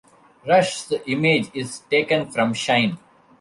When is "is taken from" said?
1.53-2.55